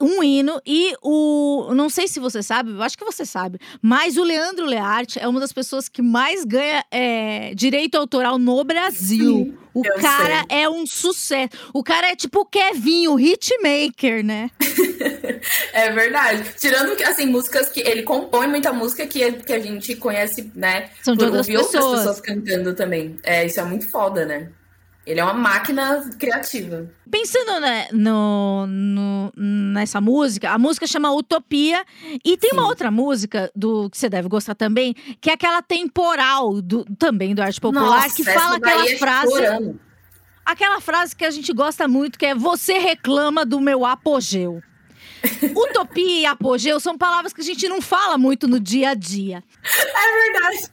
[0.00, 4.16] um hino e o não sei se você sabe, eu acho que você sabe, mas
[4.16, 9.36] o Leandro Learte é uma das pessoas que mais ganha é, direito autoral no Brasil.
[9.36, 10.58] Sim, o cara sei.
[10.62, 11.50] é um sucesso.
[11.72, 14.50] O cara é tipo o Kevin, o hitmaker, né?
[15.74, 16.54] É verdade.
[16.58, 20.88] Tirando que, assim, músicas que ele compõe muita música que, que a gente conhece, né?
[21.02, 21.98] São de por outras ouvir outras pessoas.
[21.98, 23.18] pessoas cantando também.
[23.22, 24.50] É, isso é muito foda, né?
[25.06, 26.90] Ele é uma máquina criativa.
[27.10, 31.84] Pensando né, no, no- nessa música, a música chama Utopia.
[32.24, 32.68] E tem uma Sim.
[32.68, 37.42] outra música do que você deve gostar também, que é aquela temporal do, também do
[37.42, 39.30] Arte Popular, Nossa, que fala aquela é frase.
[39.30, 39.80] chorando.
[40.46, 44.62] Aquela frase que a gente gosta muito, que é você reclama do meu apogeu.
[45.56, 49.42] Utopia e apogeu são palavras que a gente não fala muito no dia a dia.
[49.64, 50.72] É verdade.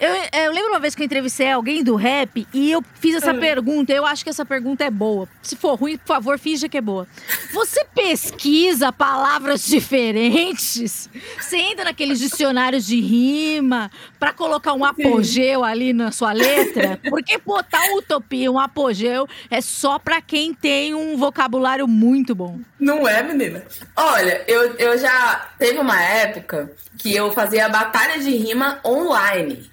[0.00, 0.10] Eu,
[0.44, 3.40] eu lembro uma vez que eu entrevistei alguém do rap e eu fiz essa Hum.
[3.40, 3.92] pergunta.
[3.92, 5.28] Eu acho que essa pergunta é boa.
[5.42, 7.06] Se for ruim, por favor, finja que é boa.
[7.52, 11.08] Você pesquisa palavras diferentes?
[11.40, 16.98] Você entra naqueles dicionários de rima pra colocar um apogeu ali na sua letra?
[17.08, 22.60] Porque botar um utopia, um apogeu é só pra quem tem um vocabulário muito bom.
[22.78, 23.64] Não é, menina?
[23.96, 25.48] Olha, eu, eu já.
[25.58, 29.70] Teve uma época que eu fazia batalha de rima online.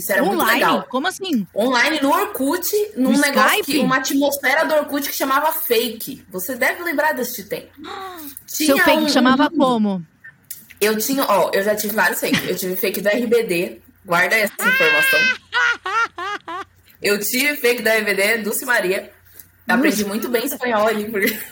[0.00, 0.60] Isso era muito Online?
[0.64, 0.86] legal.
[0.88, 1.46] Como assim?
[1.54, 3.78] Online no Orkut, num No negócio que.
[3.78, 6.24] Uma atmosfera do Orkut que chamava fake.
[6.30, 7.68] Você deve lembrar desse tempo.
[8.46, 10.04] Seu Tinha fake um- chamava como?
[10.80, 12.48] Eu tinha, ó, eu já tive vários fakes.
[12.48, 13.80] Eu tive fake do RBD.
[14.04, 15.20] Guarda essa informação.
[17.02, 19.10] Eu tive fake da RBD, Dulce Maria.
[19.68, 21.10] Aprendi muito bem espanhol ali.
[21.10, 21.36] Porque...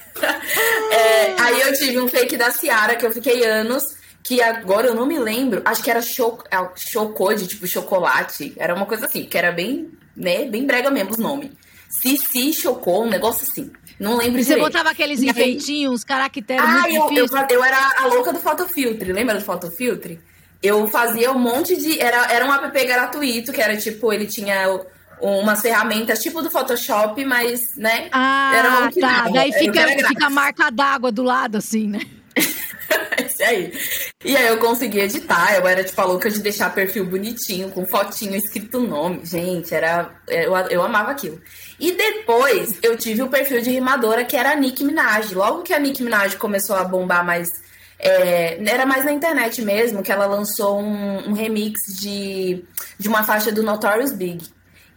[0.90, 3.84] É, aí eu tive um fake da Ciara, que eu fiquei anos,
[4.28, 5.62] que agora eu não me lembro.
[5.64, 8.52] Acho que era cho é, chocode, tipo chocolate.
[8.58, 11.50] Era uma coisa assim, que era bem, né, bem brega mesmo os nomes.
[11.88, 13.70] Cici chocou, um negócio assim.
[13.98, 14.66] Não lembro E você direito.
[14.66, 18.38] botava aqueles E aí- enfeitinhos, uns caracteres Ah, eu, eu, eu era a louca do
[18.38, 20.20] Photofiltre, lembra do Photofiltre?
[20.62, 21.98] Eu fazia um monte de.
[22.00, 26.50] Era, era um app gratuito, que era tipo, ele tinha o- umas ferramentas tipo do
[26.50, 28.08] Photoshop, mas, né?
[28.12, 29.28] Era Ah, um tá.
[29.32, 30.08] Daí era o que fica, era grátis.
[30.08, 32.00] fica a marca d'água do lado, assim, né?
[33.48, 33.72] Aí.
[34.24, 37.86] E aí eu consegui editar, eu era tipo a louca de deixar perfil bonitinho, com
[37.86, 39.20] fotinho escrito nome.
[39.24, 40.10] Gente, era.
[40.26, 41.40] Eu, eu amava aquilo.
[41.78, 45.32] E depois eu tive o perfil de rimadora que era a Nicki Minaj.
[45.34, 47.48] Logo que a Nicki Minaj começou a bombar mais.
[47.98, 52.64] é, era mais na internet mesmo, que ela lançou um, um remix de,
[52.98, 54.44] de uma faixa do Notorious Big.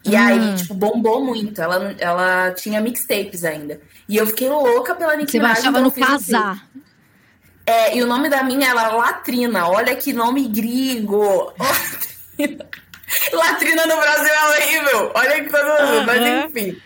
[0.03, 0.19] E Hum.
[0.19, 1.61] aí, tipo, bombou muito.
[1.61, 3.79] Ela, ela tinha mixtapes ainda.
[4.09, 5.53] E eu fiquei louca pela Nicki Você Minaj.
[5.55, 6.67] baixava então no casar.
[7.71, 9.69] É, e o nome da minha era Latrina.
[9.69, 11.53] Olha que nome gringo.
[13.31, 15.11] Latrina no Brasil é horrível.
[15.15, 16.05] Olha que coisa horrível.
[16.05, 16.81] Mas enfim.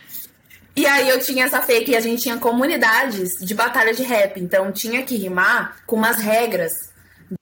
[0.76, 4.39] E aí eu tinha essa fake e a gente tinha comunidades de batalha de rap.
[4.39, 6.71] Então tinha que rimar com umas regras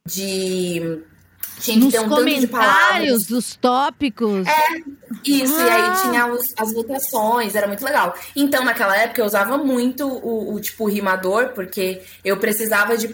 [0.06, 1.02] de.
[1.60, 2.76] Tinha que Nos ter um tanto de palavras.
[2.76, 4.46] comentários dos tópicos.
[5.24, 5.98] Isso, e aí Ah.
[6.02, 8.14] tinha os- as votações, era muito legal.
[8.34, 13.08] Então, naquela época, eu usava muito o, o tipo rimador, porque eu precisava de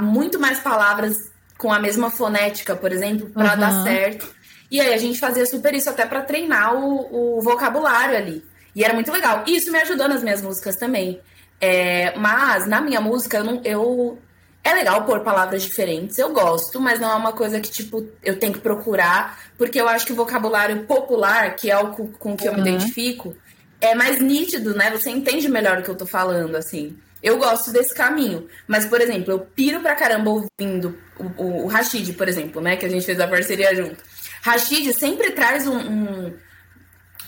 [0.00, 1.16] muito mais palavras
[1.58, 3.56] com a mesma fonética, por exemplo, para Aham.
[3.58, 4.28] dar certo.
[4.70, 8.44] E aí a gente fazia super isso até para treinar o, o vocabulário ali.
[8.74, 9.42] E era muito legal.
[9.46, 11.18] E isso me ajudou nas minhas músicas também.
[11.60, 13.60] É, mas na minha música, eu não.
[13.64, 14.18] Eu,
[14.66, 18.38] é legal pôr palavras diferentes, eu gosto, mas não é uma coisa que, tipo, eu
[18.38, 22.48] tenho que procurar, porque eu acho que o vocabulário popular, que é o com, que
[22.48, 22.66] eu me Uhum.
[22.66, 23.36] identifico,
[23.80, 24.90] é mais nítido, né?
[24.90, 26.96] Você entende melhor o que eu tô falando, assim.
[27.22, 28.46] Eu gosto desse caminho.
[28.68, 32.76] Mas, por exemplo, eu piro pra caramba ouvindo o, o, o Rashid, por exemplo, né?
[32.76, 33.96] Que a gente fez a parceria junto.
[34.42, 36.34] Rashid sempre traz um- um,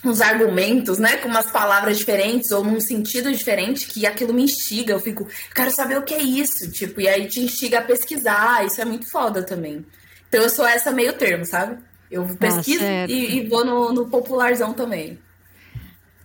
[0.04, 4.92] uns argumentos, né, com umas palavras diferentes ou num sentido diferente que aquilo me instiga.
[4.92, 8.64] Eu fico, quero saber o que é isso, tipo, e aí te instiga a pesquisar.
[8.64, 9.84] Isso é muito foda também.
[10.28, 11.78] Então eu sou essa meio termo, sabe?
[12.10, 13.10] Eu pesquiso certo.
[13.10, 15.18] e, e vou no, no popularzão também.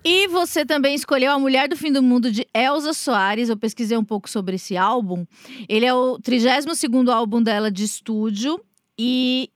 [0.05, 3.47] E você também escolheu A Mulher do Fim do Mundo de Elza Soares.
[3.47, 5.25] Eu pesquisei um pouco sobre esse álbum.
[5.69, 8.59] Ele é o 32º álbum dela de estúdio
[8.99, 9.49] e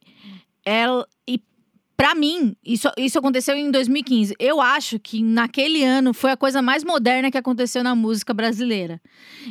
[0.66, 1.06] ela
[1.98, 4.36] para mim, isso, isso aconteceu em 2015.
[4.40, 9.02] Eu acho que naquele ano foi a coisa mais moderna que aconteceu na música brasileira.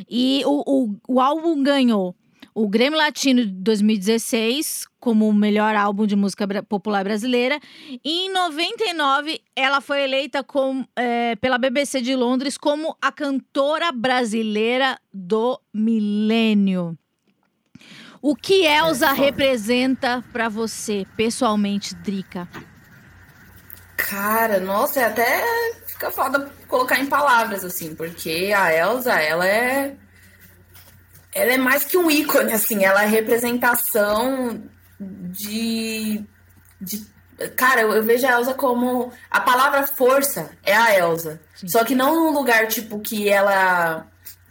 [0.09, 2.15] E o, o, o álbum ganhou
[2.55, 7.59] o Grêmio Latino de 2016 como o melhor álbum de música popular brasileira.
[8.03, 13.91] E em 99, ela foi eleita com, é, pela BBC de Londres como a cantora
[13.91, 16.97] brasileira do milênio.
[18.27, 22.45] O que Elsa é representa para você, pessoalmente, Drica?
[23.95, 29.95] Cara, nossa, é até fica foda colocar em palavras, assim, porque a Elsa, ela é
[31.33, 34.61] ela é mais que um ícone, assim, ela é representação
[34.99, 36.21] de.
[36.81, 37.07] de
[37.55, 39.09] cara, eu, eu, vejo a Elsa como.
[39.31, 41.39] A palavra força é a Elsa.
[41.55, 41.69] Sim.
[41.69, 44.05] Só que não num lugar, tipo, que ela.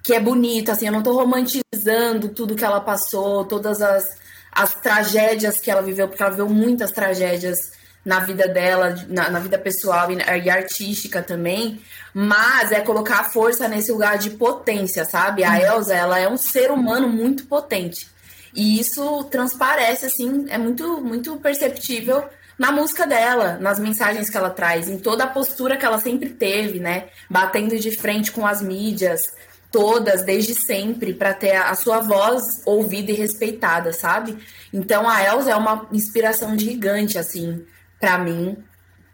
[0.06, 4.04] Que é bonito, assim, eu não tô romantizando tudo que ela passou, todas as,
[4.52, 7.56] as tragédias que ela viveu, porque ela viveu muitas tragédias
[8.04, 11.80] na vida dela, na, na, vida pessoal e, e, artística também,
[12.14, 15.42] mas é colocar a força nesse lugar de potência, sabe?
[15.42, 15.56] A uhum.
[15.56, 18.08] Elsa, ela é um ser humano muito potente.
[18.54, 22.22] E isso transparece, assim, é muito, muito perceptível
[22.56, 26.30] na música dela, nas mensagens que ela traz, em toda a postura que ela sempre
[26.30, 27.08] teve, né?
[27.28, 29.20] Batendo de frente com as mídias,
[29.76, 34.38] todas, desde sempre, para ter a sua voz ouvida e respeitada, sabe?
[34.72, 37.62] Então a Elsa é uma inspiração gigante, assim,
[38.00, 38.56] para mim.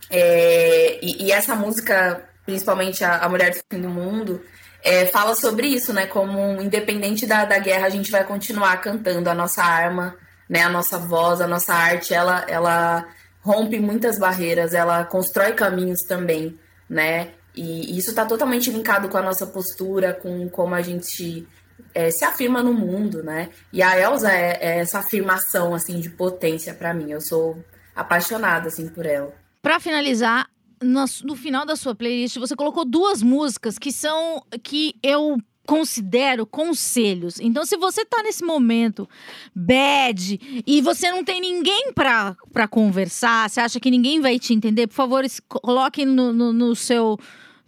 [0.09, 4.41] É, e, e, essa música, principalmente a, a Mulher do Fim do Mundo,
[4.85, 6.07] é, fala sobre isso, né?
[6.07, 10.15] Como independente da, da guerra, a gente vai continuar cantando a nossa arma,
[10.49, 10.63] né?
[10.63, 13.05] A nossa voz, a nossa arte, ela, ela
[13.41, 16.57] rompe muitas barreiras, ela constrói caminhos também,
[16.89, 17.33] né?
[17.55, 21.47] E isso está totalmente linkado com a nossa postura, com como a gente
[21.95, 23.51] é, se afirma no mundo, né?
[23.73, 27.11] E a Elsa é, é essa afirmação assim de potência para mim.
[27.11, 27.63] Eu sou
[27.95, 29.35] apaixonada assim por ela.
[29.61, 30.49] Para finalizar,
[30.83, 36.45] no, no, final da sua playlist você colocou duas músicas que são que eu considero
[36.45, 37.39] conselhos.
[37.41, 39.09] Então, se você tá nesse momento
[39.55, 44.87] bad e você não tem ninguém para conversar, você acha que ninguém vai te entender,
[44.87, 47.19] por favor, coloque no, no, no seu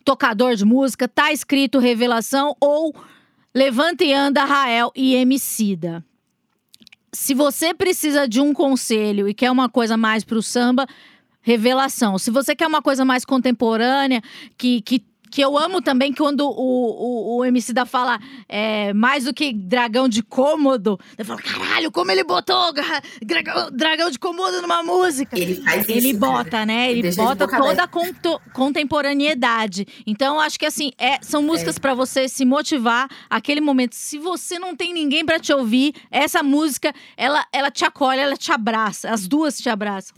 [0.04, 2.94] tocador de música, tá escrito Revelação ou
[3.54, 6.04] Levanta e Anda, Rael e Emicida
[7.14, 10.86] se você precisa de um conselho e quer uma coisa mais para o samba,
[11.40, 12.18] revelação.
[12.18, 14.20] Se você quer uma coisa mais contemporânea,
[14.58, 15.04] que, que
[15.34, 19.52] que eu amo também quando o, o, o MC da fala é, mais do que
[19.52, 20.96] dragão de cômodo.
[21.18, 22.72] Eu falo, caralho, como ele botou
[23.20, 25.36] dragão, dragão de cômodo numa música.
[25.36, 26.66] Ele faz Ele isso, bota, cara.
[26.66, 26.88] né?
[26.88, 29.84] Ele, ele bota toda a conto, contemporaneidade.
[30.06, 31.80] Então, acho que assim, é, são músicas é.
[31.80, 33.96] para você se motivar aquele momento.
[33.96, 38.36] Se você não tem ninguém para te ouvir, essa música, ela, ela te acolhe, ela
[38.36, 39.10] te abraça.
[39.10, 40.16] As duas te abraçam.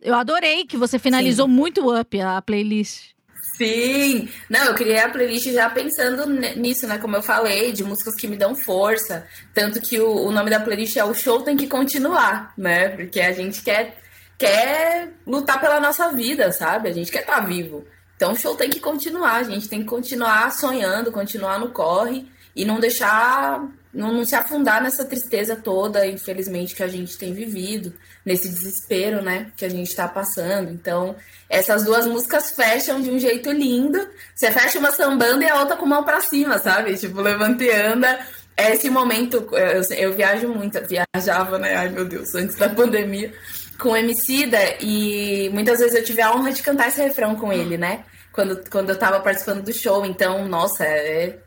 [0.00, 1.52] Eu adorei que você finalizou Sim.
[1.52, 3.15] muito up a playlist.
[3.56, 4.28] Sim!
[4.50, 6.98] Não, eu criei a playlist já pensando nisso, né?
[6.98, 9.26] Como eu falei, de músicas que me dão força.
[9.54, 12.90] Tanto que o, o nome da playlist é O Show Tem Que Continuar, né?
[12.90, 13.98] Porque a gente quer,
[14.36, 16.88] quer lutar pela nossa vida, sabe?
[16.88, 17.84] A gente quer estar tá vivo.
[18.16, 22.26] Então o show tem que continuar, a gente tem que continuar sonhando, continuar no corre
[22.54, 23.62] e não deixar,
[23.96, 29.22] não, não se afundar nessa tristeza toda, infelizmente, que a gente tem vivido, nesse desespero,
[29.22, 30.70] né, que a gente está passando.
[30.70, 31.16] Então,
[31.48, 33.98] essas duas músicas fecham de um jeito lindo.
[34.34, 36.96] Você fecha uma sambando e a outra com mão para cima, sabe?
[36.96, 38.18] Tipo, levanta e anda.
[38.54, 41.74] É esse momento, eu, eu viajo muito, viajava, né?
[41.74, 43.32] Ai, meu Deus, antes da pandemia,
[43.78, 47.52] com o Emicida, e muitas vezes eu tive a honra de cantar esse refrão com
[47.52, 48.04] ele, né?
[48.32, 50.04] Quando, quando eu tava participando do show.
[50.04, 51.38] Então, nossa, é,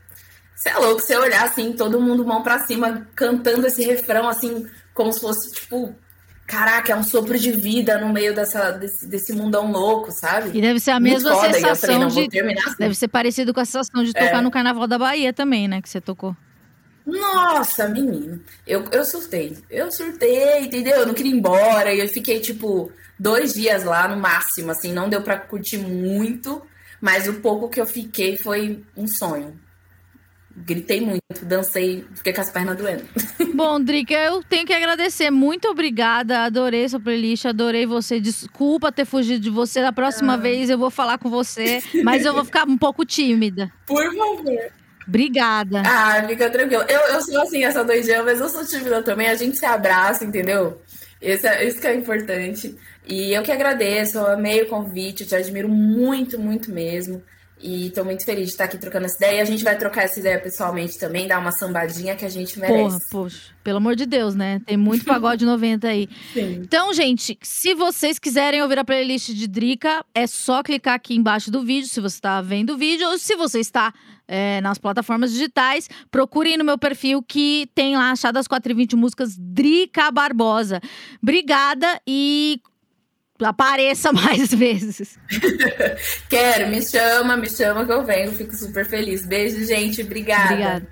[0.60, 4.68] você é louco, você olhar assim, todo mundo mão pra cima, cantando esse refrão, assim,
[4.94, 5.96] como se fosse, tipo,
[6.46, 10.50] caraca, é um sopro de vida no meio dessa, desse, desse mundão louco, sabe?
[10.58, 12.40] E deve ser a mesma foda, sensação falei, de.
[12.40, 12.76] Assim.
[12.78, 14.42] Deve ser parecido com a sensação de tocar é.
[14.42, 15.82] no Carnaval da Bahia também, né?
[15.82, 16.36] Que você tocou.
[17.06, 18.42] Nossa, menino.
[18.68, 19.58] Eu, eu surtei.
[19.70, 20.98] Eu surtei, entendeu?
[20.98, 21.94] Eu não queria ir embora.
[21.94, 24.92] E eu fiquei, tipo, dois dias lá no máximo, assim.
[24.92, 26.62] Não deu pra curtir muito.
[27.00, 29.58] Mas o pouco que eu fiquei foi um sonho
[30.66, 33.04] gritei muito, dancei, fiquei com as pernas doendo.
[33.54, 35.30] Bom, Drica, eu tenho que agradecer.
[35.30, 36.44] Muito obrigada.
[36.44, 38.20] Adorei sua playlist, adorei você.
[38.20, 39.82] Desculpa ter fugido de você.
[39.82, 40.38] Da próxima ah.
[40.38, 43.72] vez eu vou falar com você, mas eu vou ficar um pouco tímida.
[43.86, 44.72] Por favor.
[45.08, 45.82] Obrigada.
[45.86, 46.84] Ah, fica tranquilo.
[46.88, 49.28] Eu, eu sou assim, essa doidinha, mas eu sou tímida também.
[49.28, 50.82] A gente se abraça, entendeu?
[51.20, 52.78] Esse é, isso que é importante.
[53.08, 57.24] E eu que agradeço, eu amei o convite, eu te admiro muito, muito mesmo.
[57.62, 59.40] E tô muito feliz de estar aqui trocando essa ideia.
[59.40, 62.58] E a gente vai trocar essa ideia pessoalmente também, dar uma sambadinha que a gente
[62.58, 62.84] merece.
[62.84, 64.62] Porra, poxa, pelo amor de Deus, né?
[64.66, 66.08] Tem muito pagode 90 aí.
[66.34, 66.62] Sim.
[66.64, 71.52] Então, gente, se vocês quiserem ouvir a playlist de Drica, é só clicar aqui embaixo
[71.52, 73.94] do vídeo, se você está vendo o vídeo, ou se você está
[74.30, 78.96] é, nas plataformas digitais, procurem no meu perfil que tem lá achadas 4 e 20
[78.96, 80.80] músicas Drica Barbosa.
[81.22, 82.62] Obrigada e
[83.46, 85.18] apareça mais vezes.
[86.30, 89.26] Quero, me chama, me chama que eu venho, fico super feliz.
[89.26, 90.54] Beijo, gente, obrigada.
[90.54, 90.88] Obrigada.